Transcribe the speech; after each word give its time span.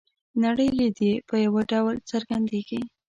نړۍ 0.43 0.69
لید 0.77 0.97
یې 1.07 1.13
په 1.27 1.35
یوه 1.45 1.61
ډول 1.71 1.95
څرګندیږي. 2.11 2.81